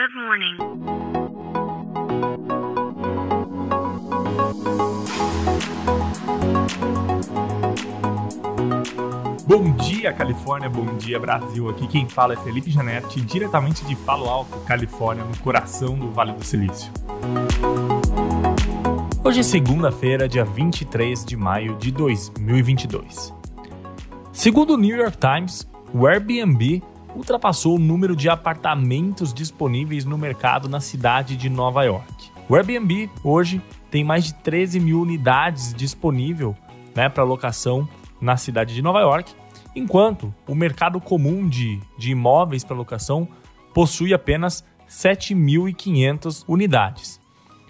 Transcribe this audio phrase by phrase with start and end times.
[0.00, 0.56] Good morning.
[9.46, 10.70] Bom dia, Califórnia.
[10.70, 11.68] Bom dia, Brasil.
[11.68, 16.32] Aqui quem fala é Felipe Janetti, diretamente de Palo Alto, Califórnia, no coração do Vale
[16.32, 16.90] do Silício.
[19.22, 23.34] Hoje é segunda-feira, dia 23 de maio de 2022.
[24.32, 26.82] Segundo o New York Times, o Airbnb
[27.14, 32.30] ultrapassou o número de apartamentos disponíveis no mercado na cidade de Nova York.
[32.48, 36.56] O Airbnb hoje tem mais de 13 mil unidades disponível
[36.94, 37.88] né, para locação
[38.20, 39.32] na cidade de Nova York,
[39.74, 43.28] enquanto o mercado comum de, de imóveis para locação
[43.72, 47.20] possui apenas 7.500 unidades.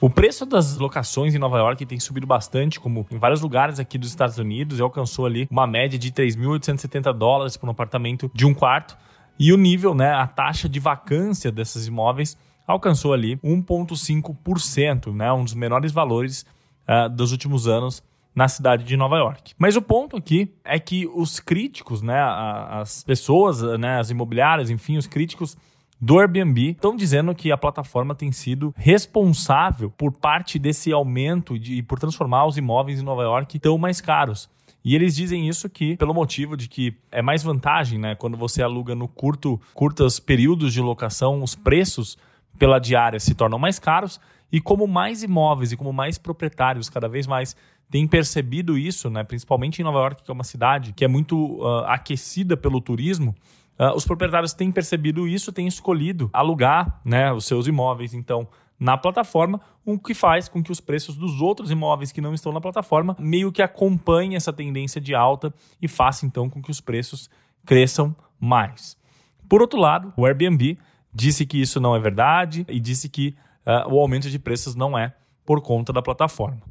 [0.00, 3.96] O preço das locações em Nova York tem subido bastante, como em vários lugares aqui
[3.96, 8.44] dos Estados Unidos, e alcançou ali uma média de 3.870 dólares por um apartamento de
[8.44, 8.96] um quarto.
[9.38, 12.36] E o nível, né, a taxa de vacância desses imóveis
[12.66, 16.46] alcançou ali 1,5%, né, um dos menores valores
[16.88, 18.02] uh, dos últimos anos
[18.34, 19.54] na cidade de Nova York.
[19.58, 24.96] Mas o ponto aqui é que os críticos, né, as pessoas, né, as imobiliárias, enfim,
[24.96, 25.56] os críticos
[26.00, 31.82] do Airbnb estão dizendo que a plataforma tem sido responsável por parte desse aumento e
[31.82, 34.50] por transformar os imóveis em Nova York tão mais caros.
[34.84, 38.62] E eles dizem isso que pelo motivo de que é mais vantagem, né, quando você
[38.62, 42.18] aluga no curto, curtos períodos de locação, os preços
[42.58, 47.08] pela diária se tornam mais caros e como mais imóveis e como mais proprietários cada
[47.08, 47.56] vez mais
[47.90, 51.60] têm percebido isso, né, principalmente em Nova York, que é uma cidade que é muito
[51.60, 53.34] uh, aquecida pelo turismo,
[53.78, 58.48] uh, os proprietários têm percebido isso, têm escolhido alugar né, os seus imóveis, então,
[58.82, 62.52] na plataforma, o que faz com que os preços dos outros imóveis que não estão
[62.52, 66.80] na plataforma meio que acompanhem essa tendência de alta e faça então com que os
[66.80, 67.30] preços
[67.64, 68.96] cresçam mais.
[69.48, 70.76] Por outro lado, o Airbnb
[71.14, 74.98] disse que isso não é verdade e disse que uh, o aumento de preços não
[74.98, 75.14] é
[75.46, 76.62] por conta da plataforma.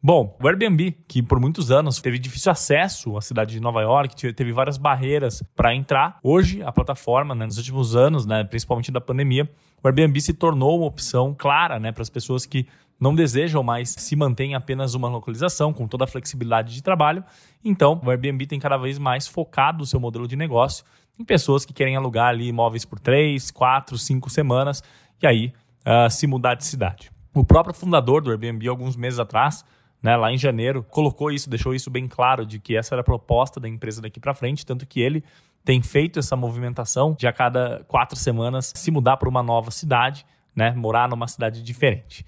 [0.00, 4.32] Bom, o Airbnb, que por muitos anos teve difícil acesso à cidade de Nova York,
[4.32, 6.20] teve várias barreiras para entrar.
[6.22, 9.50] Hoje, a plataforma, né, nos últimos anos, né, principalmente da pandemia,
[9.82, 12.68] o Airbnb se tornou uma opção clara né, para as pessoas que
[13.00, 17.24] não desejam mais se manter em apenas uma localização, com toda a flexibilidade de trabalho.
[17.64, 20.84] Então, o Airbnb tem cada vez mais focado o seu modelo de negócio
[21.18, 24.82] em pessoas que querem alugar ali imóveis por três, quatro, cinco semanas
[25.20, 27.10] e aí uh, se mudar de cidade.
[27.34, 29.64] O próprio fundador do Airbnb, alguns meses atrás,
[30.02, 33.04] né, lá em janeiro, colocou isso, deixou isso bem claro de que essa era a
[33.04, 35.24] proposta da empresa daqui para frente, tanto que ele
[35.64, 40.24] tem feito essa movimentação de a cada quatro semanas se mudar para uma nova cidade,
[40.54, 42.24] né, morar numa cidade diferente.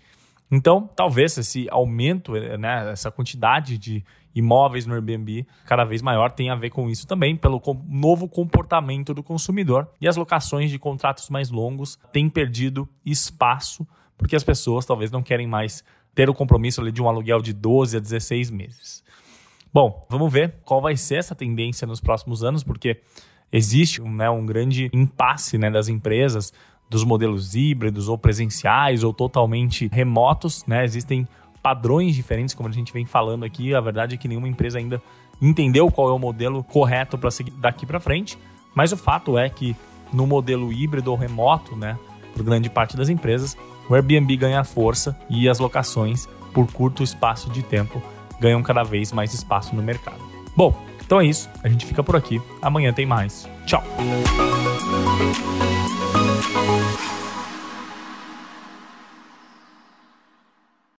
[0.50, 4.04] Então, talvez esse aumento, né, essa quantidade de
[4.34, 9.14] imóveis no Airbnb cada vez maior tenha a ver com isso também, pelo novo comportamento
[9.14, 9.88] do consumidor.
[10.00, 13.86] E as locações de contratos mais longos têm perdido espaço,
[14.18, 15.84] porque as pessoas talvez não querem mais
[16.20, 19.02] ter o compromisso ali de um aluguel de 12 a 16 meses.
[19.72, 23.00] Bom, vamos ver qual vai ser essa tendência nos próximos anos, porque
[23.50, 26.52] existe né, um grande impasse né, das empresas,
[26.90, 30.62] dos modelos híbridos ou presenciais ou totalmente remotos.
[30.66, 30.84] Né?
[30.84, 31.26] Existem
[31.62, 33.74] padrões diferentes, como a gente vem falando aqui.
[33.74, 35.00] A verdade é que nenhuma empresa ainda
[35.40, 38.36] entendeu qual é o modelo correto para seguir daqui para frente,
[38.74, 39.74] mas o fato é que
[40.12, 41.98] no modelo híbrido ou remoto, né,
[42.34, 43.56] por grande parte das empresas,
[43.90, 48.00] o Airbnb ganha força e as locações, por curto espaço de tempo,
[48.40, 50.20] ganham cada vez mais espaço no mercado.
[50.56, 50.74] Bom,
[51.04, 51.50] então é isso.
[51.62, 52.40] A gente fica por aqui.
[52.62, 53.48] Amanhã tem mais.
[53.66, 53.82] Tchau.